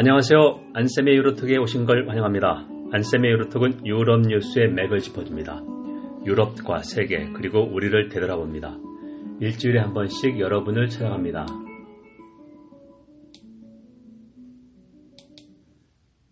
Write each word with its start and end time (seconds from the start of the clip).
안녕하세요. 0.00 0.70
안쌤의 0.74 1.16
유로톡에 1.16 1.56
오신 1.56 1.84
걸 1.84 2.08
환영합니다. 2.08 2.68
안쌤의 2.92 3.32
유로톡은 3.32 3.84
유럽 3.84 4.20
뉴스의 4.20 4.72
맥을 4.72 5.00
짚어줍니다. 5.00 5.60
유럽과 6.24 6.82
세계 6.82 7.28
그리고 7.32 7.64
우리를 7.64 8.08
되돌아 8.08 8.36
봅니다. 8.36 8.78
일주일에 9.40 9.80
한 9.80 9.94
번씩 9.94 10.38
여러분을 10.38 10.88
찾아갑니다. 10.88 11.46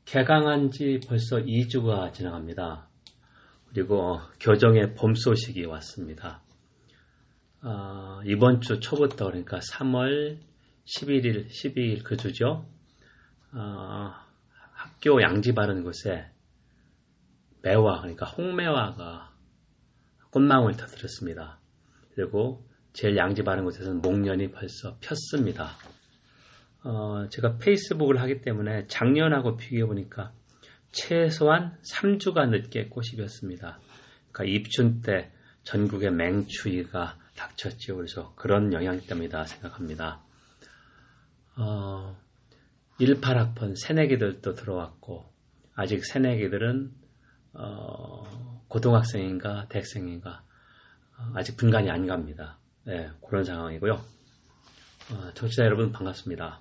개강한 0.04 0.70
지 0.70 1.00
벌써 1.08 1.38
2주가 1.38 2.12
지나갑니다. 2.12 2.88
그리고 3.70 4.20
교정의 4.38 4.95
봄 4.95 5.14
소식이 5.14 5.64
왔습니다. 5.64 6.45
어, 7.69 8.21
이번 8.25 8.61
주 8.61 8.79
초부터 8.79 9.27
그러니까 9.27 9.59
3월 9.59 10.38
11일, 10.84 11.48
12일 11.48 12.05
그 12.05 12.16
주죠. 12.16 12.65
어, 13.52 14.12
학교 14.73 15.20
양지 15.20 15.52
바른 15.52 15.83
곳에 15.83 16.30
매화, 17.62 18.02
그러니까 18.02 18.24
홍매화가 18.24 19.33
꽃망울 20.30 20.77
터뜨렸습니다. 20.77 21.59
그리고 22.15 22.65
제일 22.93 23.16
양지 23.16 23.43
바른 23.43 23.65
곳에서는 23.65 24.01
목련이 24.01 24.52
벌써 24.52 24.96
폈습니다. 25.01 25.73
어, 26.85 27.29
제가 27.30 27.57
페이스북을 27.59 28.21
하기 28.21 28.43
때문에 28.43 28.87
작년하고 28.87 29.57
비교해 29.57 29.87
보니까 29.87 30.33
최소한 30.93 31.77
3주가 31.93 32.48
늦게 32.48 32.91
꽃이 32.91 33.16
피었습니다. 33.16 33.80
그러니까 34.30 34.57
입춘 34.57 35.02
때 35.02 35.33
전국에 35.65 36.10
맹추위가 36.10 37.26
닥쳤지요. 37.36 37.96
그래서 37.96 38.32
그런 38.36 38.72
영향 38.72 39.00
때문이다 39.00 39.45
생각합니다. 39.45 40.20
어, 41.56 42.16
18학번 43.01 43.74
새내기들도 43.76 44.54
들어왔고 44.54 45.24
아직 45.74 46.04
새내기들은 46.04 46.93
어, 47.54 48.62
고등학생인가 48.68 49.66
대학생인가 49.68 50.43
어, 51.18 51.32
아직 51.34 51.56
분간이 51.56 51.90
안 51.90 52.06
갑니다. 52.06 52.59
네, 52.84 53.10
그런 53.26 53.45
상황이고요. 53.45 53.93
어, 53.93 55.30
청취자 55.34 55.65
여러분 55.65 55.93
반갑습니다. 55.93 56.60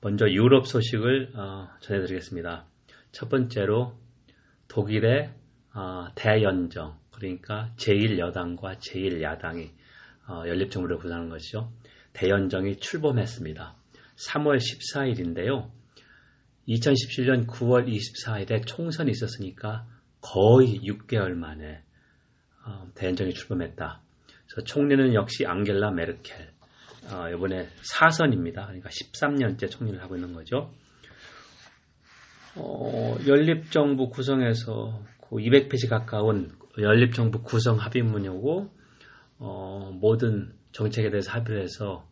먼저 0.00 0.28
유럽 0.28 0.66
소식을 0.66 1.32
어, 1.34 1.68
전해드리겠습니다. 1.80 2.66
첫 3.12 3.28
번째로 3.28 3.98
독일의 4.68 5.32
어, 5.74 6.08
대연정 6.14 6.98
그러니까 7.10 7.72
제1여당과 7.76 8.78
제1야당이 8.78 9.70
어, 9.70 9.87
연립정부를 10.28 10.98
구성하는 10.98 11.28
것이죠. 11.30 11.72
대연정이 12.12 12.76
출범했습니다. 12.76 13.76
3월 14.16 14.58
14일인데요. 14.58 15.70
2017년 16.68 17.46
9월 17.46 17.86
24일에 17.88 18.66
총선이 18.66 19.10
있었으니까 19.10 19.86
거의 20.20 20.80
6개월 20.80 21.32
만에 21.32 21.82
어, 22.66 22.88
대연정이 22.94 23.32
출범했다. 23.32 24.02
그래서 24.46 24.64
총리는 24.66 25.14
역시 25.14 25.46
앙겔라 25.46 25.92
메르켈. 25.92 26.52
어, 27.12 27.28
이번에 27.30 27.68
4선입니다. 27.68 28.66
그러니까 28.66 28.90
13년째 28.90 29.70
총리를 29.70 30.02
하고 30.02 30.16
있는 30.16 30.32
거죠. 30.32 30.70
어, 32.56 33.16
연립정부 33.26 34.10
구성에서 34.10 35.02
그 35.20 35.36
200페이지 35.36 35.88
가까운 35.88 36.50
연립정부 36.78 37.42
구성 37.42 37.76
합의문이 37.76 38.28
오고 38.28 38.77
어, 39.38 39.90
모든 39.94 40.52
정책에 40.72 41.10
대해서 41.10 41.30
합의를 41.32 41.62
해서 41.62 42.08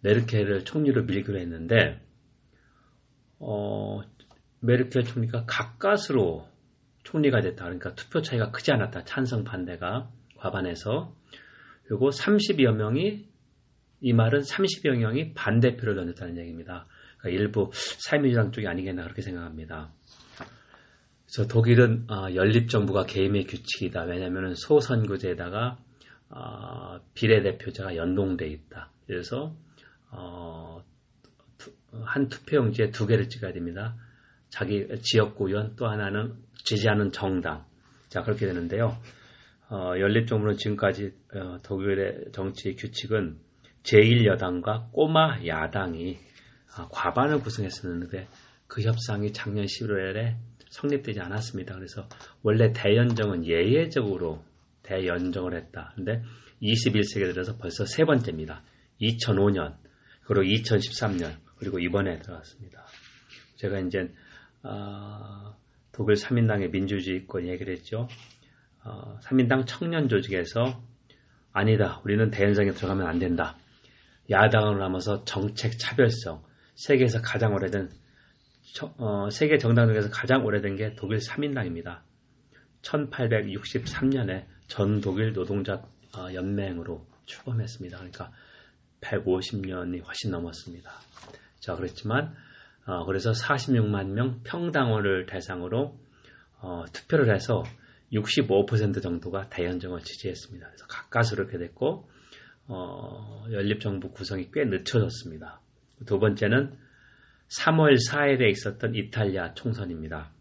메르켈을 0.00 0.64
총리로 0.64 1.04
밀기로 1.04 1.38
했는데 1.38 2.00
어, 3.38 4.00
메르켈 4.60 5.04
총리가 5.04 5.44
가까스로 5.46 6.48
총리가 7.04 7.40
됐다. 7.40 7.64
그러니까 7.64 7.94
투표 7.94 8.20
차이가 8.20 8.50
크지 8.50 8.72
않았다. 8.72 9.04
찬성 9.04 9.44
반대가 9.44 10.10
과반해서 10.36 11.14
그리고 11.84 12.10
30여 12.10 12.72
명이 12.72 13.28
이 14.00 14.12
말은 14.12 14.40
30여 14.40 14.96
명이 14.98 15.34
반대표를 15.34 15.94
던졌다는 15.94 16.36
얘기입니다. 16.38 16.86
그러니까 17.18 17.42
일부 17.42 17.70
사회민주당 17.72 18.50
쪽이 18.50 18.66
아니겠나 18.66 19.04
그렇게 19.04 19.22
생각합니다. 19.22 19.92
그래서 21.26 21.48
독일은 21.48 22.06
어, 22.10 22.34
연립 22.34 22.68
정부가 22.68 23.04
개임의 23.04 23.44
규칙이다. 23.44 24.02
왜냐하면 24.04 24.54
소선거제에다가 24.54 25.78
어, 26.30 27.00
비례대표제가 27.14 27.96
연동돼 27.96 28.46
있다. 28.46 28.90
그래서 29.06 29.54
어, 30.10 30.82
한 32.04 32.28
투표용지에 32.28 32.90
두 32.90 33.06
개를 33.06 33.28
찍어야 33.28 33.52
됩니다. 33.52 33.96
자기 34.48 34.86
지역구 35.02 35.48
의원 35.48 35.76
또 35.76 35.86
하나는 35.86 36.34
지지하는 36.64 37.12
정당. 37.12 37.64
자 38.08 38.22
그렇게 38.22 38.46
되는데요. 38.46 38.96
어, 39.68 39.94
연립정부는 39.98 40.56
지금까지 40.56 41.12
어, 41.34 41.58
독일의 41.62 42.26
정치 42.32 42.76
규칙은 42.76 43.38
제1여당과 43.82 44.92
꼬마 44.92 45.44
야당이 45.44 46.18
어, 46.78 46.88
과반을 46.88 47.40
구성했었는데 47.40 48.28
그 48.68 48.82
협상이 48.82 49.32
작년 49.32 49.64
11월에 49.64 50.36
성립되지 50.70 51.20
않았습니다. 51.20 51.74
그래서 51.74 52.08
원래 52.42 52.72
대연정은 52.72 53.46
예외적으로 53.46 54.44
대연정을 54.86 55.54
했다. 55.54 55.92
근데 55.94 56.22
21세기 56.62 57.32
들어서 57.32 57.56
벌써 57.56 57.84
세 57.84 58.04
번째입니다. 58.04 58.62
2005년, 59.00 59.76
그리고 60.24 60.42
2013년, 60.42 61.34
그리고 61.58 61.78
이번에 61.78 62.18
들어갔습니다. 62.20 62.86
제가 63.56 63.80
이제 63.80 64.12
어, 64.62 65.56
독일 65.92 66.14
3인당의 66.14 66.70
민주주의권 66.70 67.46
얘기를 67.48 67.72
했죠. 67.74 68.08
어, 68.84 69.18
3인당 69.22 69.64
청년 69.66 70.08
조직에서 70.08 70.82
아니다. 71.52 72.00
우리는 72.04 72.30
대연정에 72.30 72.70
들어가면 72.70 73.06
안 73.06 73.18
된다. 73.18 73.56
야당을 74.30 74.78
넘어서 74.78 75.24
정책 75.24 75.78
차별성, 75.78 76.42
세계에서 76.74 77.22
가장 77.22 77.54
오래된 77.54 77.88
어, 78.98 79.30
세계 79.30 79.56
정당 79.56 79.88
중에서 79.88 80.10
가장 80.10 80.44
오래된 80.44 80.76
게 80.76 80.94
독일 80.96 81.18
3인당입니다. 81.18 82.00
1863년에 82.82 84.46
전 84.68 85.00
독일 85.00 85.32
노동자 85.32 85.82
어, 86.16 86.32
연맹으로 86.32 87.04
출범했습니다. 87.26 87.96
그러니까 87.96 88.32
150년이 89.00 90.04
훨씬 90.04 90.30
넘었습니다. 90.30 90.90
자, 91.60 91.74
그렇지만 91.76 92.34
어, 92.86 93.04
그래서 93.04 93.32
46만 93.32 94.10
명 94.10 94.40
평당원을 94.44 95.26
대상으로 95.26 95.98
어, 96.60 96.84
투표를 96.92 97.34
해서 97.34 97.64
65% 98.12 99.02
정도가 99.02 99.48
대연정을 99.48 100.00
지지했습니다. 100.00 100.66
그래서 100.66 100.86
가까스로 100.86 101.44
이렇게 101.44 101.58
됐고 101.58 102.08
어, 102.68 103.46
연립정부 103.50 104.10
구성이 104.10 104.50
꽤 104.52 104.64
늦춰졌습니다. 104.64 105.60
두 106.06 106.18
번째는 106.18 106.76
3월 107.48 107.96
4일에 108.10 108.50
있었던 108.50 108.94
이탈리아 108.94 109.54
총선입니다. 109.54 110.32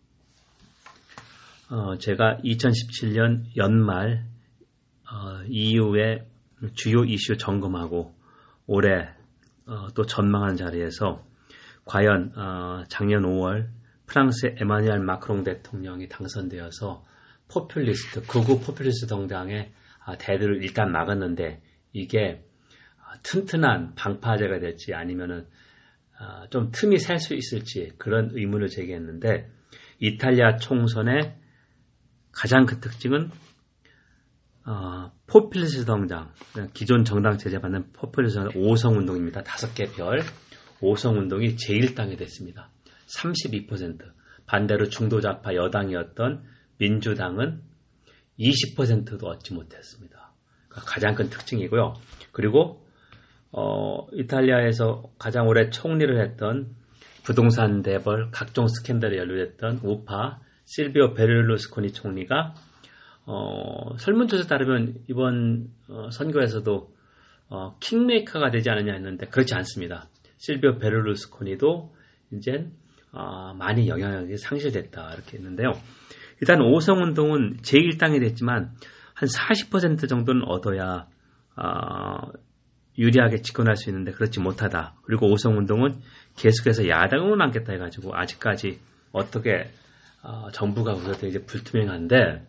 어, 1.70 1.98
제가 1.98 2.38
2017년 2.44 3.46
연말 3.58 4.24
어, 5.12 5.44
이후에 5.48 6.28
주요 6.76 7.04
이슈 7.06 7.38
점검하고 7.38 8.14
올해 8.68 9.10
어, 9.66 9.88
또 9.96 10.06
전망한 10.06 10.58
자리에서 10.58 11.26
과연 11.86 12.34
어, 12.36 12.84
작년 12.88 13.24
5월 13.24 13.68
프랑스의 14.06 14.58
에마뉘엘 14.62 15.00
마크롱 15.00 15.44
대통령이 15.44 16.08
당선되어서 16.08 17.04
포퓰리스트 17.48 18.28
극우 18.28 18.60
포퓰리스트 18.60 19.08
정당의 19.08 19.72
아, 20.04 20.18
대들을 20.18 20.64
일단 20.64 20.92
막았는데 20.92 21.64
이게 21.94 22.46
아, 23.00 23.18
튼튼한 23.24 23.96
방파제가 23.96 24.60
될지 24.60 24.94
아니면은 24.94 25.48
아, 26.20 26.46
좀 26.52 26.70
틈이 26.72 27.00
셀 27.00 27.18
수 27.18 27.34
있을지 27.34 27.92
그런 27.98 28.30
의문을 28.34 28.68
제기했는데 28.68 29.50
이탈리아 30.00 30.58
총선의 30.58 31.45
가장 32.36 32.66
큰 32.66 32.80
특징은 32.80 33.32
어, 34.66 35.12
포퓰리스트 35.28 35.86
정당, 35.86 36.34
기존 36.74 37.06
정당 37.06 37.38
제재받는 37.38 37.94
포퓰리스트 37.94 38.40
정당 38.42 38.62
5성 38.62 38.98
운동입니다. 38.98 39.44
다섯 39.44 39.74
개 39.74 39.86
별. 39.86 40.22
5성 40.82 41.18
운동이 41.18 41.56
제1당이 41.56 42.18
됐습니다. 42.18 42.70
32%. 43.08 44.00
반대로 44.48 44.90
중도좌파 44.90 45.56
여당이었던 45.56 46.44
민주당은 46.78 47.62
20%도 48.40 49.28
얻지 49.28 49.54
못했습니다. 49.54 50.34
그러니까 50.68 50.92
가장 50.92 51.16
큰 51.16 51.30
특징이고요. 51.30 51.94
그리고 52.32 52.86
어, 53.52 54.08
이탈리아에서 54.12 55.04
가장 55.18 55.48
오래 55.48 55.70
총리를 55.70 56.22
했던 56.22 56.76
부동산 57.24 57.82
대벌, 57.82 58.30
각종 58.32 58.68
스캔들에 58.68 59.18
연루됐던 59.18 59.80
우파 59.84 60.40
실비오 60.66 61.14
베를루스코니 61.14 61.94
총리가 61.94 62.54
어, 63.28 63.98
설문조사 63.98 64.48
따르면 64.48 64.96
이번 65.08 65.70
어, 65.90 66.10
선거에서도 66.12 66.94
어, 67.50 67.78
킹메이커가 67.80 68.50
되지 68.52 68.70
않느냐 68.70 68.94
했는데 68.94 69.28
그렇지 69.28 69.56
않습니다. 69.56 70.10
실비오 70.38 70.78
베르루스코니도 70.78 71.94
이제 72.34 72.68
어, 73.12 73.54
많이 73.54 73.88
영향력이 73.88 74.38
상실됐다 74.38 75.14
이렇게 75.14 75.38
했는데요. 75.38 75.72
일단 76.42 76.62
오성 76.62 77.02
운동은 77.02 77.58
제1당이 77.62 78.20
됐지만 78.20 78.72
한 79.14 79.30
40% 79.30 80.10
정도는 80.10 80.44
얻어야 80.46 81.08
어, 81.56 82.32
유리하게 82.98 83.42
집권할 83.42 83.76
수 83.76 83.90
있는데 83.90 84.12
그렇지 84.12 84.40
못하다. 84.40 84.96
그리고 85.04 85.32
오성 85.32 85.58
운동은 85.58 86.00
계속해서 86.38 86.88
야당으로 86.90 87.36
남겠다 87.38 87.74
해가지고 87.74 88.16
아직까지 88.16 88.80
어떻게 89.12 89.70
어, 90.26 90.50
정부가 90.52 90.94
우선되 90.94 91.28
이제 91.28 91.46
불투명한데 91.46 92.46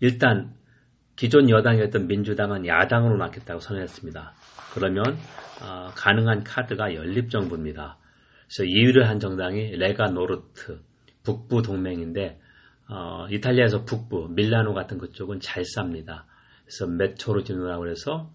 일단 0.00 0.54
기존 1.16 1.48
여당이었던 1.48 2.06
민주당은 2.06 2.66
야당으로 2.66 3.16
맡겠다고 3.16 3.60
선언했습니다. 3.60 4.32
그러면 4.74 5.16
어, 5.62 5.90
가능한 5.94 6.44
카드가 6.44 6.94
연립정부입니다. 6.94 7.96
그래서 8.46 8.70
2위를 8.70 9.04
한 9.04 9.18
정당이 9.18 9.76
Lega 9.76 10.10
Nord 10.10 10.80
북부 11.22 11.62
동맹인데 11.62 12.38
어, 12.90 13.26
이탈리아에서 13.30 13.84
북부 13.84 14.28
밀라노 14.28 14.74
같은 14.74 14.98
그쪽은 14.98 15.40
잘 15.40 15.64
삽니다. 15.64 16.26
그래서 16.64 16.86
메토로지노라고 16.86 17.88
해서 17.88 18.30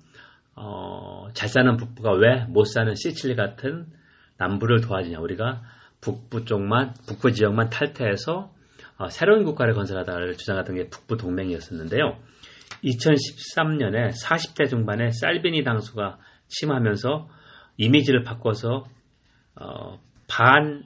어, 0.56 1.28
잘 1.34 1.48
사는 1.50 1.78
북부가 1.78 2.14
왜 2.14 2.46
못 2.48 2.66
사는 2.66 2.94
시칠리 2.96 3.36
같은 3.36 3.86
남부를 4.38 4.82
도와주냐 4.82 5.20
우리가 5.20 5.62
북부 6.02 6.46
쪽만 6.46 6.96
북부 7.08 7.32
지역만 7.32 7.70
탈퇴해서 7.70 8.52
어, 8.98 9.10
새로운 9.10 9.44
국가를 9.44 9.74
건설하자를 9.74 10.38
주장하던 10.38 10.76
게 10.76 10.90
북부 10.90 11.18
동맹이었었는데요. 11.18 12.18
2013년에 12.84 14.12
40대 14.12 14.70
중반에 14.70 15.12
살비니 15.12 15.64
당수가 15.64 16.20
침하면서 16.48 17.30
이미지를 17.78 18.24
바꿔서 18.24 18.86
어, 19.56 20.00
반 20.28 20.84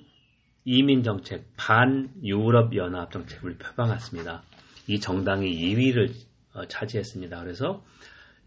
이민 0.65 1.03
정책, 1.03 1.45
반 1.57 2.09
유럽 2.23 2.75
연합 2.75 3.11
정책을 3.11 3.57
표방했습니다. 3.57 4.43
이 4.87 4.99
정당이 4.99 5.47
2위를 5.47 6.11
어, 6.53 6.65
차지했습니다. 6.67 7.39
그래서 7.41 7.83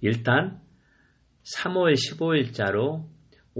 일단 0.00 0.61
3월 1.56 1.94
15일자로 1.94 3.05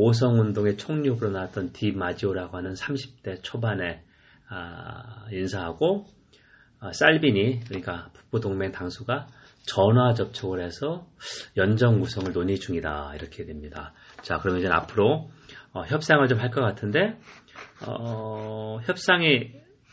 오성운동의 0.01 0.77
총리로 0.77 1.31
나왔던 1.31 1.73
디 1.73 1.91
마지오라고 1.91 2.57
하는 2.57 2.75
30대 2.75 3.43
초반의 3.43 4.01
아, 4.49 5.27
인사하고 5.33 6.07
아, 6.79 6.93
살비니 6.93 7.65
그러니까 7.67 8.09
북부 8.13 8.39
동맹 8.39 8.71
당수가 8.71 9.27
전화 9.67 10.15
접촉을 10.15 10.63
해서 10.63 11.09
연정 11.57 11.99
구성을 11.99 12.33
논의 12.33 12.61
중이다 12.61 13.17
이렇게 13.17 13.45
됩니다. 13.45 13.93
자 14.23 14.39
그러면 14.39 14.61
이제 14.61 14.69
앞으로 14.73 15.31
어, 15.73 15.83
협상을 15.85 16.27
좀 16.29 16.39
할 16.39 16.53
것 16.53 16.61
같은데 16.61 17.19
어, 17.85 18.79
협상이 18.85 19.51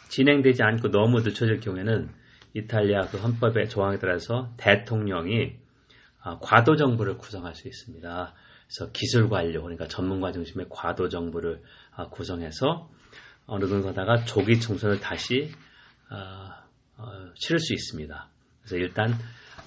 진행되지 0.10 0.62
않고 0.62 0.92
너무 0.92 1.22
늦춰질 1.22 1.60
경우에는 1.62 2.10
이탈리아 2.54 3.02
그 3.02 3.18
헌법의 3.18 3.70
조항에 3.70 3.98
따라서 3.98 4.54
대통령이 4.58 5.56
아, 6.22 6.38
과도 6.42 6.76
정부를 6.76 7.18
구성할 7.18 7.56
수 7.56 7.68
있습니다. 7.68 8.34
그래서 8.68 8.92
기술 8.92 9.30
관료 9.30 9.62
그러니까 9.62 9.88
전문가 9.88 10.32
중심의 10.32 10.68
과도 10.70 11.10
정부를 11.10 11.62
아, 11.92 12.08
구성해서 12.10 12.90
어느 13.46 13.68
정도 13.68 13.90
하다가 13.90 14.26
조기 14.26 14.60
총선을 14.60 15.00
다시 15.00 15.52
어, 16.10 17.34
치를 17.36 17.60
수 17.60 17.74
있습니다. 17.74 18.30
그래서 18.62 18.78
일단 18.78 19.14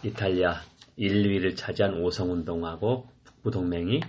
이탈리아 0.02 0.60
1, 0.96 1.22
2위를 1.22 1.56
차지한 1.56 2.02
오성운동하고 2.02 3.08
북부동맹이 3.24 4.00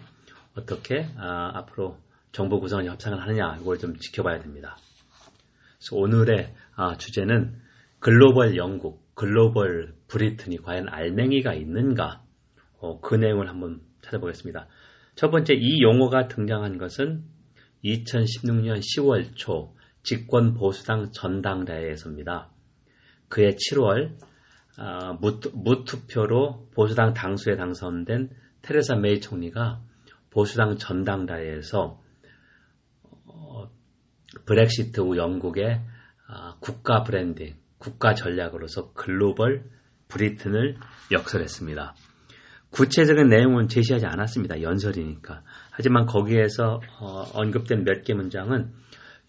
어떻게 0.55 1.07
아, 1.17 1.51
앞으로 1.55 1.97
정부 2.31 2.59
구성을 2.59 2.85
협상을 2.85 3.19
하느냐 3.21 3.57
이걸 3.61 3.77
좀 3.77 3.97
지켜봐야 3.97 4.41
됩니다. 4.41 4.77
그래서 5.77 5.95
오늘의 5.95 6.53
아, 6.75 6.97
주제는 6.97 7.61
글로벌 7.99 8.55
영국, 8.55 9.13
글로벌 9.13 9.93
브리튼이 10.07 10.57
과연 10.57 10.87
알맹이가 10.89 11.53
있는가 11.53 12.23
어, 12.79 12.99
그 13.01 13.15
내용을 13.15 13.49
한번 13.49 13.81
찾아보겠습니다. 14.01 14.67
첫 15.15 15.31
번째 15.31 15.53
이 15.53 15.81
용어가 15.81 16.27
등장한 16.27 16.77
것은 16.77 17.23
2016년 17.83 18.79
10월 18.79 19.35
초 19.35 19.75
집권 20.03 20.53
보수당 20.53 21.11
전당대회에서입니다. 21.11 22.49
그해 23.27 23.55
7월 23.55 24.17
어, 24.79 25.17
무투표로 25.53 26.69
보수당 26.73 27.13
당수에 27.13 27.55
당선된 27.57 28.29
테레사 28.61 28.95
메이 28.95 29.19
총리가 29.19 29.81
보수당 30.29 30.77
전당대회에서 30.77 32.01
어, 33.25 33.69
브렉시트 34.45 35.01
후 35.01 35.17
영국의 35.17 35.81
어, 36.29 36.55
국가 36.59 37.03
브랜딩, 37.03 37.55
국가 37.77 38.13
전략으로서 38.13 38.93
Global 38.93 39.69
Britain을 40.07 40.77
역설했습니다. 41.11 41.95
구체적인 42.71 43.29
내용은 43.29 43.67
제시하지 43.67 44.05
않았습니다. 44.05 44.61
연설이니까. 44.61 45.43
하지만 45.71 46.05
거기에서 46.05 46.81
어, 46.99 47.23
언급된 47.33 47.83
몇 47.83 48.03
개 48.03 48.13
문장은 48.13 48.71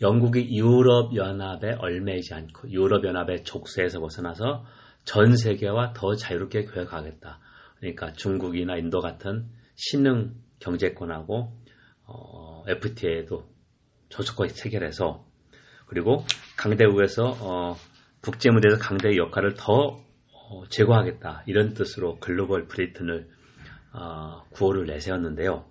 영국이 0.01 0.57
유럽연합에 0.57 1.75
얼매이지 1.79 2.33
않고 2.35 2.71
유럽연합의 2.71 3.45
족쇄에서 3.45 4.01
벗어나서 4.01 4.65
전 5.05 5.37
세계와 5.37 5.93
더 5.95 6.15
자유롭게 6.15 6.65
교역하겠다. 6.65 7.39
그러니까 7.79 8.13
중국이나 8.13 8.77
인도 8.77 9.01
같은 9.01 9.47
신흥 9.77 10.35
경제권하고 10.59 11.53
어, 12.07 12.65
FTA도 12.67 13.45
저속과 14.11 14.49
체결해서 14.49 15.25
그리고 15.87 16.25
강대국에서 16.57 17.37
어, 17.41 17.77
국제무대에서 18.23 18.79
강대의 18.79 19.17
역할을 19.17 19.55
더 19.57 19.73
어, 19.73 20.10
제거하겠다 20.69 21.44
이런 21.47 21.75
뜻으로 21.75 22.19
글로벌 22.19 22.67
브리튼을 22.67 23.29
어, 23.93 24.44
구호를 24.50 24.87
내세웠는데요. 24.87 25.64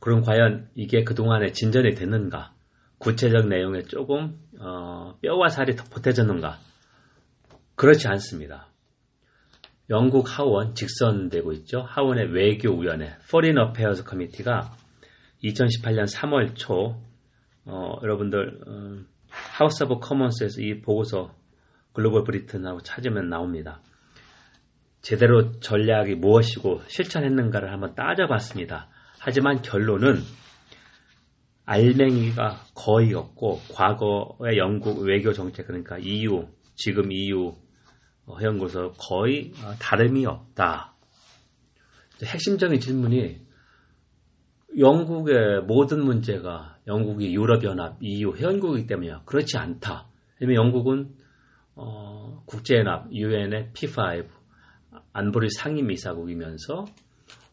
그럼 0.00 0.22
과연 0.22 0.68
이게 0.74 1.04
그동안에 1.04 1.52
진전이 1.52 1.94
됐는가? 1.94 2.52
구체적 2.98 3.48
내용에 3.48 3.82
조금 3.82 4.38
어, 4.58 5.18
뼈와 5.22 5.48
살이 5.48 5.76
더 5.76 5.84
보태졌는가? 5.84 6.58
그렇지 7.74 8.08
않습니다. 8.08 8.68
영국 9.90 10.38
하원 10.38 10.74
직선되고 10.74 11.52
있죠. 11.52 11.80
하원의 11.80 12.32
외교위원회 12.32 13.16
Foreign 13.24 13.68
Affairs 13.68 14.04
Committee가 14.08 14.72
2018년 15.42 16.06
3월 16.12 16.54
초 16.54 17.00
어, 17.66 17.98
여러분들 18.02 18.60
어, 18.66 19.04
House 19.28 19.84
of 19.84 19.98
Commons에서 20.00 20.60
이 20.60 20.80
보고서 20.80 21.34
Global 21.92 22.24
Britain하고 22.24 22.80
찾으면 22.80 23.28
나옵니다. 23.28 23.80
제대로 25.04 25.52
전략이 25.60 26.14
무엇이고 26.14 26.80
실천했는가를 26.86 27.70
한번 27.70 27.94
따져봤습니다. 27.94 28.88
하지만 29.20 29.60
결론은 29.60 30.16
알맹이가 31.66 32.64
거의 32.74 33.12
없고 33.12 33.60
과거의 33.74 34.56
영국 34.56 35.02
외교 35.02 35.34
정책 35.34 35.66
그러니까 35.66 35.98
EU 35.98 36.48
지금 36.74 37.12
EU 37.12 37.54
회원국에서 38.40 38.92
거의 38.92 39.52
어, 39.62 39.74
다름이 39.78 40.24
없다. 40.24 40.94
핵심적인 42.24 42.80
질문이 42.80 43.44
영국의 44.78 45.64
모든 45.66 46.02
문제가 46.02 46.78
영국이 46.86 47.34
유럽연합 47.34 47.98
EU 48.00 48.34
회원국이기 48.36 48.86
때문이야. 48.86 49.24
그렇지 49.26 49.58
않다. 49.58 50.08
왜냐면 50.40 50.64
영국은 50.64 51.10
어, 51.74 52.42
국제연합 52.46 53.12
유엔의 53.12 53.72
P5 53.74 54.43
안보리 55.14 55.48
상임이사국이면서 55.48 56.84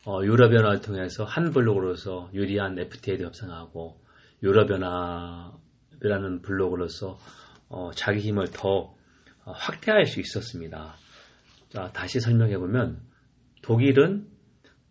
어, 0.07 0.23
유럽연합을 0.23 0.81
통해서 0.81 1.23
한 1.23 1.51
블록으로서 1.51 2.31
유리한 2.33 2.77
FTA도 2.77 3.25
협상하고 3.25 4.01
유럽연합이라는 4.41 6.41
블록으로서 6.41 7.19
어, 7.69 7.91
자기 7.93 8.19
힘을 8.19 8.47
더 8.51 8.95
어, 9.45 9.51
확대할 9.51 10.07
수 10.07 10.19
있었습니다. 10.19 10.95
자, 11.69 11.91
다시 11.93 12.19
설명해 12.19 12.57
보면 12.57 12.99
독일은 13.61 14.27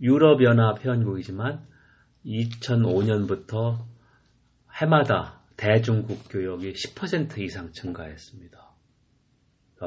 유럽연합 0.01 0.85
회원국이지만 0.85 1.67
2005년부터 2.25 3.85
해마다 4.81 5.41
대중국 5.57 6.21
교역이 6.31 6.73
10% 6.73 7.39
이상 7.39 7.73
증가했습니다. 7.73 8.71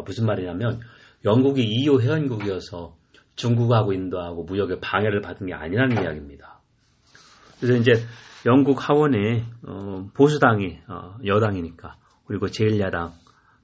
무슨 0.06 0.26
말이냐면 0.26 0.82
영국이 1.26 1.64
EU 1.64 2.02
회원국이어서 2.02 2.98
중국하고 3.36 3.94
인도하고 3.94 4.44
무역에 4.44 4.80
방해를 4.80 5.22
받은 5.22 5.48
게 5.48 5.54
아니라는 5.54 6.02
이야기입니다. 6.02 6.62
그래서 7.60 7.78
이제 7.80 7.94
영국 8.46 8.90
하원에 8.90 9.46
어, 9.66 10.10
보수당이 10.14 10.80
어, 10.88 11.16
여당이니까 11.26 11.96
그리고 12.26 12.48
제1야당 12.48 13.12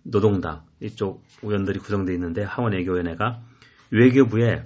노동당 0.03 0.63
이쪽 0.81 1.23
의원들이 1.43 1.79
구성되어 1.79 2.15
있는데 2.15 2.43
하원 2.43 2.73
외교위원회가 2.73 3.41
외교부에 3.91 4.63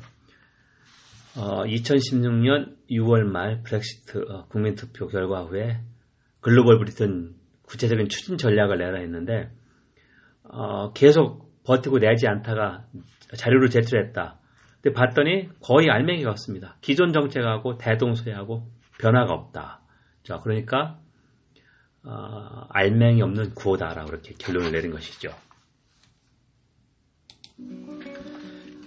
어, 1.36 1.64
2016년 1.64 2.76
6월 2.92 3.24
말 3.24 3.64
브렉시트 3.64 4.26
어, 4.30 4.46
국민투표 4.50 5.08
결과 5.08 5.44
후에 5.44 5.82
글로벌 6.42 6.78
브리튼 6.78 7.34
구체적인 7.64 8.10
추진 8.10 8.38
전략을 8.38 8.78
내라 8.78 9.00
했는데 9.00 9.50
어, 10.44 10.94
계속 10.94 11.53
버티고 11.66 12.00
내지 12.00 12.28
않다가 12.28 12.86
자료를 13.36 13.70
제출했다. 13.70 14.40
근데 14.82 14.94
봤더니 14.94 15.50
거의 15.62 15.90
알맹이가 15.90 16.30
없습니다. 16.32 16.78
기존 16.82 17.14
정책하고 17.14 17.78
대동소이하고 17.78 18.68
변화가 19.00 19.34
없다. 19.34 19.82
자, 20.24 20.40
그러니까 20.40 21.00
어, 22.04 22.68
알맹이 22.70 23.22
없는 23.22 23.54
구호다라고 23.56 24.10
이렇게 24.10 24.34
결론을 24.38 24.72
내린 24.72 24.92
것이죠. 24.92 25.30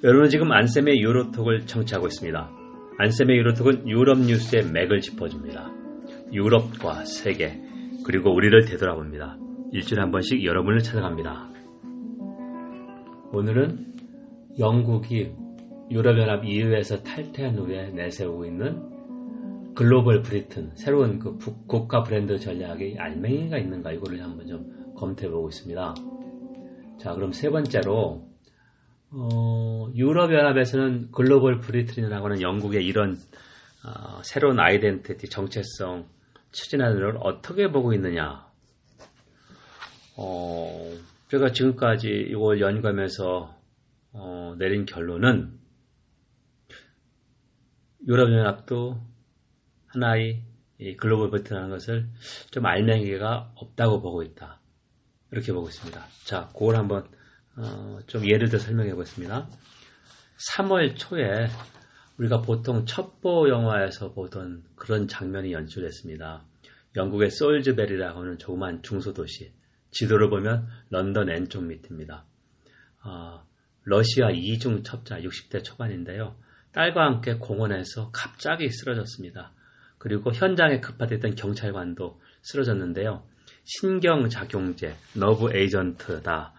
여러분은 0.04 0.28
지금 0.28 0.52
안쌤의 0.52 1.00
유로톡을 1.00 1.66
청취하고 1.66 2.06
있습니다. 2.06 2.50
안쌤의 2.98 3.38
유로톡은 3.38 3.88
유럽 3.88 4.18
뉴스의 4.18 4.70
맥을 4.70 5.00
짚어줍니다. 5.00 5.70
유럽과 6.32 7.04
세계, 7.04 7.58
그리고 8.04 8.34
우리를 8.34 8.66
되돌아봅니다. 8.66 9.38
일주일에 9.72 10.02
한 10.02 10.10
번씩 10.10 10.44
여러분을 10.44 10.80
찾아갑니다. 10.80 11.55
오늘은 13.32 13.94
영국이 14.58 15.32
유럽연합 15.90 16.44
EU에서 16.44 17.02
탈퇴한 17.02 17.58
후에 17.58 17.90
내세우고 17.90 18.44
있는 18.44 19.74
글로벌 19.74 20.22
브리튼, 20.22 20.70
새로운 20.74 21.18
그 21.18 21.36
국가 21.66 22.02
브랜드 22.02 22.38
전략의 22.38 22.98
알맹이가 22.98 23.58
있는가 23.58 23.92
이거를 23.92 24.22
한번 24.22 24.46
좀 24.46 24.94
검토해 24.96 25.30
보고 25.30 25.48
있습니다. 25.48 25.94
자, 26.98 27.14
그럼 27.14 27.32
세 27.32 27.50
번째로 27.50 28.26
어, 29.10 29.88
유럽연합에서는 29.94 31.10
Global 31.12 31.60
Britain이라고 31.60 32.24
하는 32.24 32.40
영국의 32.40 32.86
이런 32.86 33.18
어, 33.84 34.22
새로운 34.22 34.58
아이덴티티 34.58 35.28
정체성 35.28 36.06
추진하는 36.52 36.98
걸 36.98 37.18
어떻게 37.20 37.70
보고 37.70 37.92
있느냐? 37.92 38.46
어, 40.16 40.90
제가 41.28 41.50
지금까지 41.50 42.08
이걸 42.30 42.60
연구하면서 42.60 43.60
어, 44.12 44.54
내린 44.58 44.86
결론은 44.86 45.58
유럽연합도 48.06 49.00
하나의 49.88 50.44
Global 50.98 51.30
Britain이라는 51.30 51.70
것을 51.70 52.08
좀 52.52 52.64
알맹이가 52.64 53.54
없다고 53.56 54.00
보고 54.00 54.22
있다. 54.22 54.60
이렇게 55.32 55.52
보고 55.52 55.68
있습니다. 55.68 56.06
자, 56.24 56.48
그걸 56.52 56.76
한번 56.76 57.08
어, 57.56 57.98
좀 58.06 58.28
예를 58.28 58.48
들어 58.48 58.60
설명해 58.60 58.92
보겠습니다. 58.92 59.48
3월 60.54 60.96
초에 60.96 61.48
우리가 62.18 62.42
보통 62.42 62.86
첩보 62.86 63.48
영화에서 63.48 64.12
보던 64.12 64.62
그런 64.76 65.08
장면이 65.08 65.52
연출됐습니다. 65.52 66.44
영국의 66.94 67.30
솔즈베리라고 67.30 68.20
하는 68.20 68.38
조그만 68.38 68.82
중소도시. 68.82 69.52
지도를 69.98 70.28
보면 70.28 70.68
런던 70.90 71.30
N쪽 71.30 71.64
밑입니다. 71.64 72.24
어, 73.04 73.46
러시아 73.84 74.30
이중 74.30 74.82
첩자 74.82 75.20
60대 75.20 75.64
초반인데요. 75.64 76.36
딸과 76.72 77.04
함께 77.04 77.34
공원에서 77.34 78.10
갑자기 78.12 78.68
쓰러졌습니다. 78.68 79.52
그리고 79.98 80.32
현장에 80.32 80.80
급파됐던 80.80 81.36
경찰관도 81.36 82.20
쓰러졌는데요. 82.42 83.26
신경작용제, 83.64 84.94
너브 85.14 85.56
에이전트다. 85.56 86.52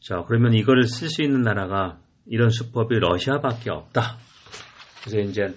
자, 0.00 0.24
그러면 0.26 0.54
이거를 0.54 0.84
쓸 0.84 1.08
수 1.08 1.22
있는 1.22 1.42
나라가 1.42 2.00
이런 2.26 2.50
수법이 2.50 2.98
러시아밖에 2.98 3.70
없다. 3.70 4.18
그래서 5.00 5.20
이제 5.20 5.54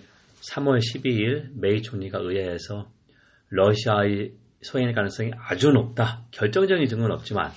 3월 0.51 0.79
12일 0.79 1.51
메이 1.55 1.81
총리가 1.81 2.19
의회에서 2.19 2.91
러시아의 3.49 4.42
소행의 4.63 4.93
가능성이 4.93 5.31
아주 5.37 5.71
높다. 5.71 6.25
결정적인 6.31 6.87
증거는 6.87 7.15
없지만 7.15 7.51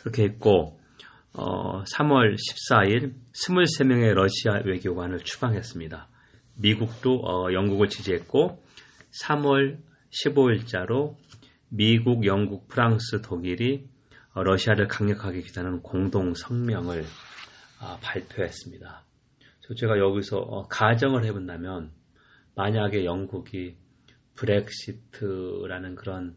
그렇게 0.00 0.24
했고 0.24 0.78
어, 1.32 1.84
3월 1.84 2.36
14일 2.36 3.14
23명의 3.32 4.14
러시아 4.14 4.62
외교관을 4.64 5.20
추방했습니다. 5.20 6.08
미국도 6.56 7.20
어, 7.24 7.52
영국을 7.52 7.88
지지했고 7.88 8.62
3월 9.22 9.78
15일자로 10.10 11.16
미국, 11.68 12.26
영국, 12.26 12.68
프랑스, 12.68 13.22
독일이 13.22 13.88
어, 14.32 14.42
러시아를 14.42 14.88
강력하게 14.88 15.42
기다는 15.42 15.82
공동 15.82 16.34
성명을 16.34 17.04
아, 17.80 17.98
발표했습니다. 18.02 19.04
제가 19.76 19.98
여기서 19.98 20.38
어, 20.38 20.66
가정을 20.66 21.24
해본다면 21.24 21.92
만약에 22.56 23.04
영국이 23.04 23.76
브렉시트라는 24.40 25.94
그런 25.96 26.34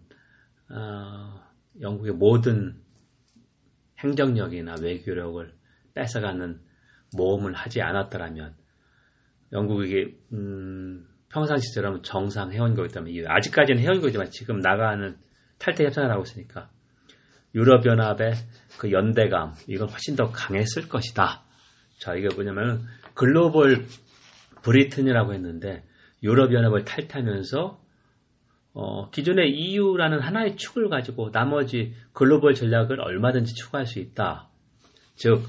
어, 0.69 1.41
영국의 1.79 2.13
모든 2.13 2.81
행정력이나 3.99 4.75
외교력을 4.81 5.53
뺏어가는 5.93 6.59
모험을 7.15 7.53
하지 7.53 7.81
않았더라면 7.81 8.55
영국이 9.53 10.17
음, 10.33 11.07
평상시처럼 11.29 12.01
정상 12.03 12.51
회원국이었다면 12.51 13.27
아직까지는 13.27 13.81
회원국이지만 13.81 14.31
지금 14.31 14.59
나가는 14.59 15.17
탈퇴 15.57 15.85
협상을 15.85 16.11
하고 16.11 16.23
있으니까 16.23 16.69
유럽 17.55 17.85
연합의 17.85 18.33
그 18.79 18.91
연대감, 18.91 19.53
이건 19.67 19.89
훨씬 19.89 20.15
더 20.15 20.31
강했을 20.31 20.89
것이다. 20.89 21.43
자, 21.99 22.15
이게 22.15 22.27
뭐냐면 22.33 22.83
글로벌 23.13 23.85
브리튼이라고 24.63 25.33
했는데 25.33 25.85
유럽 26.23 26.51
연합을 26.51 26.83
탈퇴하면서 26.83 27.82
어, 28.73 29.09
기존의 29.11 29.51
EU라는 29.51 30.19
하나의 30.19 30.55
축을 30.57 30.89
가지고 30.89 31.31
나머지 31.31 31.93
글로벌 32.11 32.55
전략을 32.55 32.99
얼마든지 32.99 33.53
추구할 33.53 33.85
수 33.85 33.99
있다. 33.99 34.49
즉, 35.15 35.43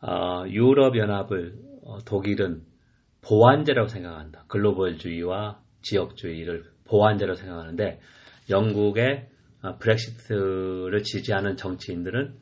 어, 0.00 0.44
유럽연합을 0.48 1.54
어, 1.84 1.98
독일은 2.04 2.62
보완제라고 3.22 3.88
생각한다. 3.88 4.44
글로벌주의와 4.48 5.60
지역주의를 5.82 6.64
보완제라고 6.84 7.36
생각하는데 7.36 8.00
영국의 8.50 9.28
아, 9.60 9.76
브렉시트를 9.76 11.02
지지하는 11.02 11.56
정치인들은 11.56 12.34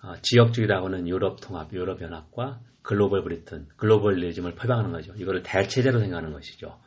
아, 0.00 0.14
지역주의라고 0.22 0.86
하는 0.86 1.08
유럽 1.08 1.40
통합, 1.40 1.72
유럽 1.72 2.02
연합과 2.02 2.60
글로벌 2.82 3.22
브리튼, 3.22 3.66
글로벌리즘을 3.76 4.54
표방하는 4.54 4.92
거죠. 4.92 5.12
이거를 5.14 5.42
대체제로 5.42 6.00
생각하는 6.00 6.32
것이죠. 6.32 6.78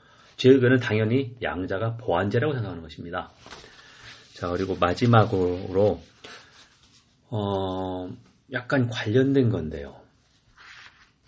즉, 0.41 0.53
이거는 0.53 0.79
당연히 0.79 1.35
양자가 1.43 1.97
보완제라고 1.97 2.55
생각하는 2.55 2.81
것입니다. 2.81 3.29
자, 4.33 4.49
그리고 4.49 4.75
마지막으로, 4.75 6.01
어, 7.29 8.09
약간 8.51 8.89
관련된 8.89 9.49
건데요. 9.49 10.01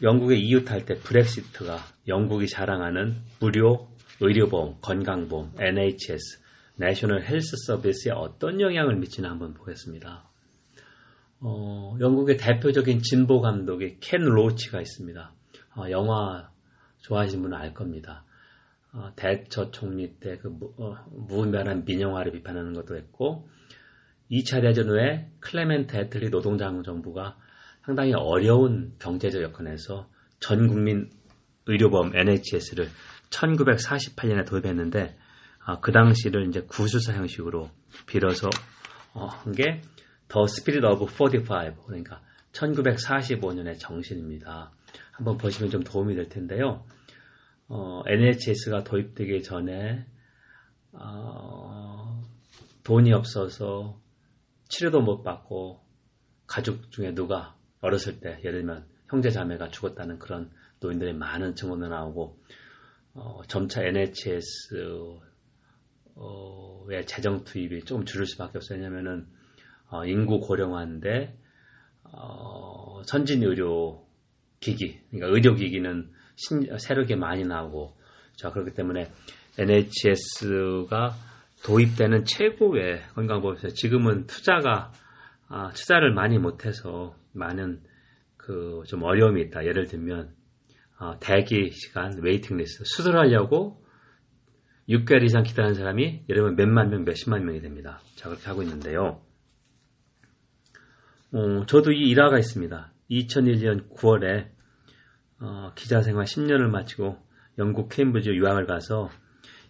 영국의 0.01 0.65
탈때 0.65 0.95
브렉시트가 0.95 1.77
영국이 2.07 2.47
자랑하는 2.47 3.17
무료 3.39 3.87
의료보험, 4.19 4.79
건강보험, 4.81 5.57
NHS, 5.59 6.41
내셔널 6.77 7.21
헬스 7.23 7.55
서비스에 7.67 8.13
어떤 8.13 8.59
영향을 8.59 8.95
미치나 8.95 9.29
한번 9.29 9.53
보겠습니다. 9.53 10.27
어, 11.39 11.95
영국의 11.99 12.37
대표적인 12.37 13.03
진보 13.03 13.41
감독이 13.41 13.99
켄 13.99 14.21
로치가 14.21 14.81
있습니다. 14.81 15.31
어, 15.75 15.91
영화 15.91 16.49
좋아하시는 17.01 17.43
분은 17.43 17.55
알 17.55 17.75
겁니다. 17.75 18.25
어, 18.93 19.11
대처 19.15 19.71
총리 19.71 20.19
때그 20.19 20.57
어, 20.77 20.95
무분별한 21.11 21.85
민영화를 21.85 22.31
비판하는 22.31 22.73
것도 22.73 22.95
했고 22.95 23.49
2차 24.31 24.61
대전 24.61 24.89
후에 24.89 25.29
클레멘트 25.39 25.95
애틀리 25.97 26.29
노동당 26.29 26.83
정부가 26.83 27.37
상당히 27.85 28.13
어려운 28.13 28.93
경제적 28.99 29.41
여건에서 29.41 30.09
전 30.39 30.67
국민 30.67 31.09
의료보험 31.65 32.15
NHS를 32.15 32.87
1948년에 33.29 34.45
도입했는데 34.47 35.17
아, 35.65 35.79
그 35.79 35.91
당시를 35.91 36.47
이제 36.47 36.61
구술사 36.61 37.13
형식으로 37.13 37.69
빌어서 38.05 38.49
어, 39.13 39.25
한게 39.25 39.81
The 40.27 40.45
Spirit 40.45 40.83
of 40.83 41.07
45 41.09 41.83
그러니까 41.85 42.21
1945년의 42.51 43.79
정신입니다. 43.79 44.71
한번 45.11 45.37
보시면 45.37 45.71
좀 45.71 45.83
도움이 45.83 46.15
될 46.15 46.29
텐데요. 46.29 46.85
어, 47.67 48.03
NHS가 48.05 48.83
도입되기 48.83 49.43
전에 49.43 50.05
어, 50.91 52.21
돈이 52.83 53.13
없어서 53.13 53.99
치료도 54.69 55.01
못 55.01 55.23
받고 55.23 55.83
가족 56.47 56.91
중에 56.91 57.13
누가 57.13 57.55
어렸을 57.81 58.19
때 58.19 58.39
예를 58.43 58.59
들면 58.59 58.85
형제 59.09 59.29
자매가 59.29 59.69
죽었다는 59.69 60.19
그런 60.19 60.51
노인들의 60.79 61.13
많은 61.13 61.55
증언도 61.55 61.87
나오고 61.87 62.39
어, 63.13 63.41
점차 63.47 63.83
NHS 63.83 65.19
어, 66.15 66.83
왜 66.87 67.05
재정 67.05 67.43
투입이 67.43 67.85
조금 67.85 68.05
줄을 68.05 68.25
수밖에 68.25 68.57
없어요. 68.57 68.79
왜냐면은 68.79 69.27
어, 69.89 70.05
인구 70.05 70.39
고령화인데 70.39 71.37
어, 72.03 73.01
선진 73.05 73.43
의료 73.43 74.07
기기, 74.59 75.01
그러니까 75.09 75.27
의료 75.27 75.55
기기는 75.55 76.11
새롭게 76.35 77.15
많이 77.15 77.43
나오고, 77.43 77.95
자, 78.35 78.51
그렇기 78.51 78.73
때문에 78.73 79.11
NHS가 79.57 81.15
도입되는 81.63 82.25
최고의 82.25 83.01
건강보험에서 83.15 83.69
지금은 83.69 84.25
투자가, 84.25 84.91
아, 85.47 85.69
투자를 85.71 86.13
많이 86.13 86.37
못해서 86.39 87.15
많은 87.33 87.81
그 88.37 88.83
좀 88.87 89.03
어려움이 89.03 89.41
있다. 89.43 89.65
예를 89.65 89.87
들면, 89.87 90.35
어, 90.99 91.17
대기 91.19 91.71
시간, 91.71 92.19
waiting 92.21 92.57
list, 92.57 92.83
수술하려고 92.85 93.81
6개월 94.89 95.23
이상 95.23 95.43
기다리는 95.43 95.75
사람이 95.75 96.25
예를 96.29 96.41
들면 96.43 96.55
몇만 96.55 96.89
명, 96.89 97.05
몇십만 97.05 97.45
명이 97.45 97.61
됩니다. 97.61 98.01
자, 98.15 98.29
그렇게 98.29 98.45
하고 98.47 98.63
있는데요. 98.63 99.21
어, 101.31 101.65
저도 101.65 101.91
이 101.93 102.09
일화가 102.09 102.37
있습니다. 102.37 102.91
2001년 103.09 103.89
9월에 103.89 104.49
어, 105.45 105.73
기자 105.75 106.01
생활 106.01 106.23
10년을 106.23 106.69
마치고 106.69 107.17
영국 107.57 107.89
케임브리지 107.89 108.29
유학을 108.29 108.65
가서 108.65 109.09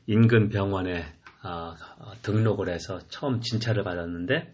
인근 0.06 0.50
병원에 0.50 1.03
어, 1.44 1.74
등록을 2.22 2.70
해서 2.70 3.00
처음 3.10 3.42
진찰을 3.42 3.84
받았는데 3.84 4.53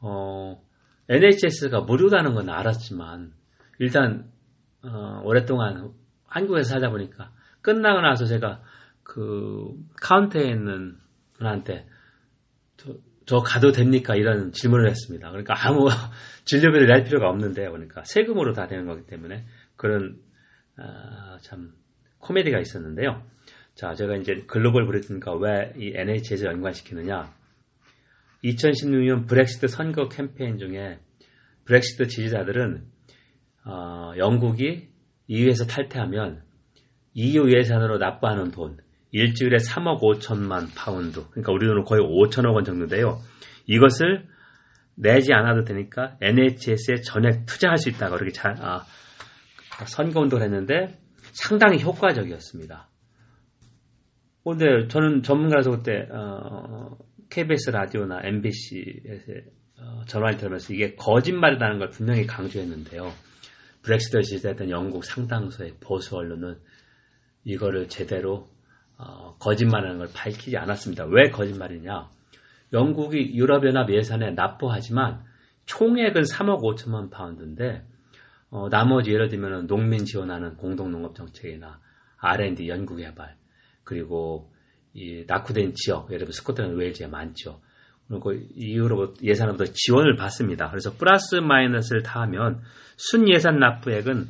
어, 0.00 0.62
NHS가 1.08 1.80
무료라는 1.80 2.34
건 2.34 2.50
알았지만 2.50 3.32
일단 3.78 4.30
어, 4.82 5.22
오랫동안 5.24 5.92
한국에서 6.26 6.68
살다 6.68 6.90
보니까 6.90 7.32
끝나고 7.62 8.02
나서 8.02 8.26
제가 8.26 8.60
그 9.02 9.72
카운터에 10.02 10.50
있는 10.50 10.98
분한테 11.32 11.88
저, 12.76 12.94
저 13.24 13.38
가도 13.38 13.72
됩니까? 13.72 14.14
이런 14.14 14.52
질문을 14.52 14.86
했습니다. 14.90 15.30
그러니까 15.30 15.54
아무 15.66 15.88
진료비를 16.44 16.88
낼 16.88 17.04
필요가 17.04 17.30
없는데 17.30 17.70
그러니까 17.70 18.04
세금으로 18.04 18.52
다 18.52 18.66
되는 18.66 18.84
거기 18.84 19.06
때문에 19.06 19.46
그런 19.76 20.25
아, 20.78 21.38
참 21.42 21.72
코미디가 22.18 22.58
있었는데요. 22.60 23.22
자, 23.74 23.94
제가 23.94 24.16
이제 24.16 24.44
글로벌 24.46 24.86
브리튼과 24.86 25.34
왜 25.36 25.72
이 25.76 25.92
NHS를 25.94 26.52
연관시키느냐? 26.52 27.32
2016년 28.44 29.26
브렉시트 29.28 29.68
선거 29.68 30.08
캠페인 30.08 30.58
중에 30.58 30.98
브렉시트 31.64 32.06
지지자들은 32.08 32.84
어, 33.64 34.12
영국이 34.16 34.88
EU에서 35.26 35.66
탈퇴하면 35.66 36.42
EU 37.14 37.50
예산으로 37.50 37.98
납부하는 37.98 38.50
돈 38.52 38.78
일주일에 39.10 39.56
3억 39.56 40.00
5천만 40.00 40.68
파운드 40.76 41.24
그러니까 41.30 41.52
우리 41.52 41.66
돈으로 41.66 41.84
거의 41.84 42.02
5천억 42.02 42.54
원 42.54 42.64
정도인데요. 42.64 43.18
이것을 43.66 44.26
내지 44.94 45.32
않아도 45.32 45.64
되니까 45.64 46.16
NHS에 46.20 47.00
전액 47.02 47.46
투자할 47.46 47.78
수 47.78 47.88
있다고 47.88 48.16
그렇게 48.16 48.32
잘 48.32 48.54
아, 48.60 48.84
선거운동을 49.84 50.44
했는데 50.44 50.98
상당히 51.32 51.82
효과적이었습니다. 51.82 52.88
근데 54.44 54.86
저는 54.88 55.22
전문가라서 55.22 55.70
그때 55.72 56.08
어, 56.12 56.96
KBS 57.30 57.70
라디오나 57.70 58.20
MBC에서 58.22 59.32
어, 59.80 60.04
전화를 60.06 60.38
들으면서 60.38 60.72
이게 60.72 60.94
거짓말이라는 60.94 61.78
걸 61.78 61.90
분명히 61.90 62.26
강조했는데요. 62.26 63.12
브렉시트 63.82 64.22
시대했던 64.22 64.70
영국 64.70 65.04
상당수의 65.04 65.74
보수 65.80 66.16
언론은 66.16 66.58
이거를 67.44 67.88
제대로 67.88 68.48
어, 68.98 69.36
거짓말하는 69.38 69.98
걸 69.98 70.08
밝히지 70.14 70.56
않았습니다. 70.56 71.06
왜 71.06 71.30
거짓말이냐? 71.30 72.08
영국이 72.72 73.34
유럽연합 73.34 73.90
예산에 73.90 74.30
납부하지만 74.32 75.24
총액은 75.66 76.22
3억 76.22 76.62
5천만 76.62 77.10
파운드인데 77.10 77.84
어, 78.56 78.70
나머지 78.70 79.12
예를 79.12 79.28
들면 79.28 79.66
농민 79.66 80.06
지원하는 80.06 80.56
공동농업정책이나 80.56 81.78
R&D 82.16 82.70
연구개발 82.70 83.36
그리고 83.84 84.50
이 84.94 85.24
낙후된 85.26 85.74
지역 85.74 86.06
예를 86.08 86.20
들면 86.20 86.32
스코틀랜드 86.32 86.78
웨일즈에 86.78 87.06
많죠. 87.06 87.60
그리고 88.08 88.32
이후로 88.32 89.12
예산으로부터 89.22 89.70
지원을 89.74 90.16
받습니다. 90.16 90.70
그래서 90.70 90.94
플러스 90.96 91.34
마이너스를 91.34 92.02
다 92.02 92.22
하면 92.22 92.62
순 92.96 93.28
예산 93.28 93.58
납부액은 93.58 94.26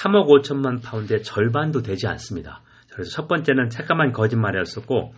3억 0.00 0.28
5천만 0.28 0.80
파운드의 0.80 1.24
절반도 1.24 1.82
되지 1.82 2.06
않습니다. 2.06 2.62
그래서 2.92 3.10
첫 3.10 3.26
번째는 3.26 3.70
잠깐만 3.70 4.12
거짓말이었었고 4.12 5.12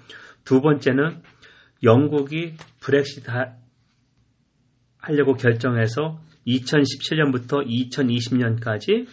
두 0.46 0.62
번째는 0.62 1.22
영국이 1.82 2.54
브렉시트 2.80 3.30
하려고 4.96 5.34
결정해서 5.34 6.18
2017년부터 6.48 7.66
2020년까지 7.66 9.06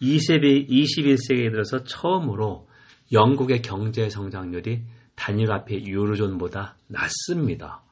20, 0.00 0.42
21세기에 0.68 1.50
들어서 1.50 1.84
처음으로 1.84 2.68
영국의 3.12 3.62
경제 3.62 4.08
성장률이 4.08 4.82
단일 5.14 5.52
화폐 5.52 5.82
유로존보다 5.82 6.76
낮습니다. 6.88 7.82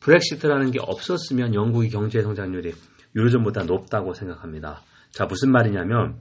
브렉시트라는 0.00 0.70
게 0.70 0.78
없었으면 0.80 1.54
영국의 1.54 1.90
경제 1.90 2.22
성장률이 2.22 2.72
유로존보다 3.14 3.64
높다고 3.64 4.14
생각합니다. 4.14 4.80
자, 5.10 5.26
무슨 5.26 5.50
말이냐면 5.50 6.20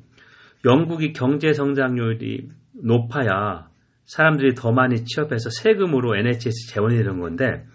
영국이 0.66 1.14
경제 1.14 1.54
성장률이 1.54 2.50
높아야 2.84 3.70
사람들이 4.06 4.56
더 4.56 4.72
많이 4.72 5.06
취업해서 5.06 5.50
세금으로 5.50 6.18
NHS 6.18 6.74
재원이 6.74 6.98
되는 6.98 7.20
건데 7.20 7.66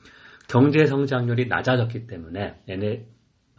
경제 0.48 0.84
성장률이 0.84 1.46
낮아졌기 1.46 2.06
때문에 2.06 2.60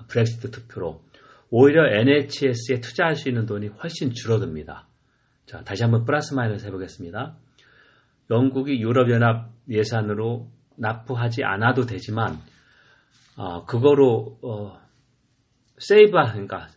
브렉시트 0.08 0.51
투표로 0.51 1.01
오히려 1.49 1.88
NHS에 1.88 2.81
투자할 2.81 3.15
수 3.15 3.29
있는 3.29 3.45
돈이 3.45 3.67
훨씬 3.67 4.12
줄어듭니다. 4.12 4.88
자, 5.45 5.63
다시 5.63 5.84
한번 5.84 6.05
플러스 6.05 6.34
마이너스 6.34 6.65
해보겠습니다. 6.65 7.38
영국이 8.31 8.81
유럽연합 8.81 9.51
예산으로 9.69 10.49
납부하지 10.77 11.43
않아도 11.43 11.86
되지만 11.86 12.39
어, 13.38 13.65
그거로 13.65 14.39
어, 14.41 14.79
세이브 15.77 16.12
그러니까 16.12 16.67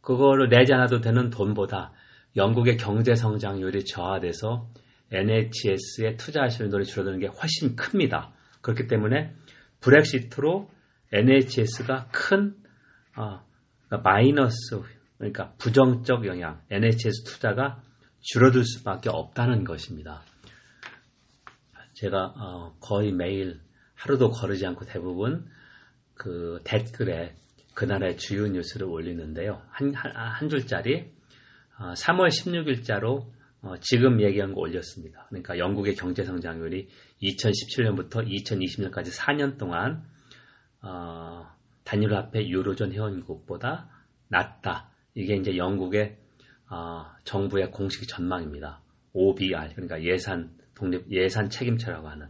그거를 0.00 0.48
내지 0.48 0.72
않아도 0.72 1.00
되는 1.00 1.30
돈보다 1.30 1.92
영국의 2.36 2.76
경제 2.76 3.14
성장률이 3.14 3.84
저하돼서 3.84 4.68
NHS에 5.12 6.16
투자하시는 6.16 6.70
돈이 6.70 6.84
줄어드는 6.84 7.18
게 7.18 7.26
훨씬 7.26 7.76
큽니다. 7.76 8.32
그렇기 8.60 8.86
때문에 8.86 9.34
브렉시트로 9.80 10.70
NHS가 11.12 12.08
큰 12.12 12.56
어, 13.16 13.44
그러니까 13.86 14.10
마이너스 14.10 14.80
그러니까 15.16 15.52
부정적 15.58 16.26
영향 16.26 16.60
NHS 16.70 17.24
투자가 17.24 17.82
줄어들 18.20 18.64
수밖에 18.64 19.10
없다는 19.10 19.64
것입니다. 19.64 20.22
제가 21.94 22.34
어, 22.36 22.76
거의 22.80 23.12
매일 23.12 23.60
하루도 23.94 24.30
거르지 24.30 24.64
않고 24.66 24.84
대부분 24.84 25.46
그 26.14 26.60
댓글에 26.64 27.34
그날의 27.74 28.16
주요 28.16 28.46
뉴스를 28.46 28.86
올리는데요. 28.86 29.62
한, 29.70 29.94
한, 29.94 30.12
한 30.14 30.48
줄짜리 30.48 31.12
3월 31.78 32.20
어, 32.20 32.26
16일자로 32.26 33.26
어, 33.62 33.74
지금 33.80 34.20
얘기한 34.20 34.52
거 34.52 34.60
올렸습니다. 34.60 35.26
그러니까 35.28 35.58
영국의 35.58 35.94
경제 35.96 36.24
성장률이 36.24 36.88
2017년부터 37.22 38.26
2020년까지 38.26 39.12
4년 39.16 39.58
동안 39.58 40.04
어, 40.82 41.46
단일화폐 41.84 42.48
유로존 42.48 42.92
회원국보다 42.92 43.88
낮다. 44.28 44.90
이게 45.14 45.36
이제 45.36 45.56
영국의 45.56 46.18
어, 46.70 47.06
정부의 47.24 47.70
공식 47.70 48.06
전망입니다. 48.08 48.82
OBR 49.12 49.74
그러니까 49.74 50.02
예산 50.02 50.56
독립 50.74 51.10
예산 51.10 51.50
책임처라고 51.50 52.08
하는 52.08 52.28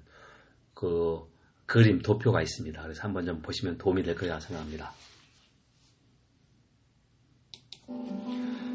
그 0.74 1.26
그림 1.66 2.00
도표가 2.00 2.40
있습니다. 2.40 2.80
그래서 2.82 3.02
한번 3.02 3.26
좀 3.26 3.42
보시면 3.42 3.78
도움이 3.78 4.02
될 4.02 4.14
거라 4.14 4.40
생각합니다. 4.40 4.92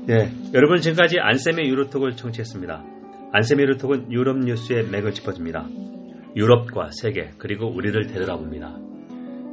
네, 0.05 0.31
여러분 0.53 0.81
지금까지 0.81 1.19
안쌤의 1.19 1.69
유로톡을 1.69 2.15
청취했습니다. 2.17 2.83
안쌤의 3.31 3.63
유로톡은 3.63 4.11
유럽 4.11 4.37
뉴스의 4.37 4.89
맥을 4.89 5.13
짚어줍니다. 5.13 5.67
유럽과 6.35 6.89
세계 6.91 7.31
그리고 7.37 7.67
우리를 7.67 8.07
되돌아봅니다. 8.07 8.92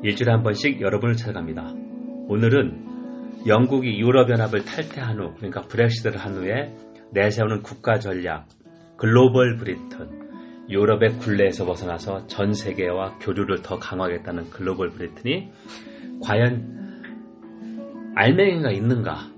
일주일에 0.03 0.33
한 0.33 0.43
번씩 0.43 0.81
여러분을 0.81 1.17
찾아갑니다. 1.17 1.75
오늘은 2.29 3.47
영국이 3.47 3.99
유럽연합을 3.99 4.65
탈퇴한 4.65 5.19
후 5.19 5.35
그러니까 5.37 5.63
브렉시트를 5.63 6.19
한 6.19 6.35
후에 6.35 6.75
내세우는 7.13 7.63
국가 7.63 7.99
전략 7.99 8.47
글로벌 8.97 9.57
브리튼 9.57 10.21
유럽의 10.69 11.15
굴레에서 11.19 11.65
벗어나서 11.65 12.27
전 12.29 12.53
세계와 12.53 13.19
교류를 13.19 13.63
더 13.63 13.79
강화하겠다는 13.79 14.51
글로벌 14.51 14.91
브리튼이 14.91 15.51
과연 16.23 16.81
알맹이가 18.15 18.71
있는가 18.71 19.31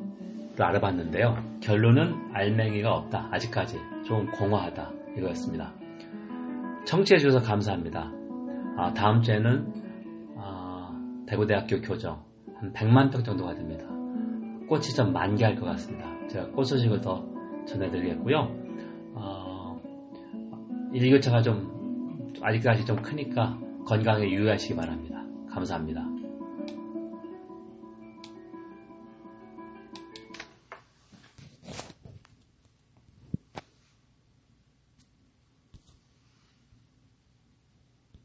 를 0.55 0.67
알아봤는데요. 0.67 1.61
결론은 1.63 2.15
알맹이가 2.35 2.93
없다. 2.93 3.29
아직까지 3.33 3.79
좀 4.05 4.31
공허하다. 4.33 4.91
이거였습니다. 5.17 5.73
청취해 6.85 7.17
주셔서 7.19 7.41
감사합니다. 7.41 8.13
아, 8.77 8.93
다음 8.93 9.23
주에는 9.23 9.67
아, 9.67 9.82
대구대학교 11.27 11.81
교정 11.81 12.25
한 12.57 12.73
100만 12.73 13.11
평 13.11 13.23
정도가 13.23 13.55
됩니다. 13.55 13.85
꽃이 14.69 14.85
좀 14.97 15.13
만개할 15.13 15.57
것 15.57 15.67
같습니다. 15.67 16.07
제가 16.29 16.49
꽃 16.51 16.65
소식을 16.65 17.01
더 17.01 17.25
전해드리겠고요. 17.67 18.37
어, 19.15 19.81
일교차가 20.93 21.43
좀 21.43 22.33
아직까지 22.41 22.85
좀 22.85 22.97
크니까 23.03 23.59
건강에 23.87 24.31
유의하시기 24.31 24.75
바랍니다. 24.77 25.23
감사합니다. 25.51 26.12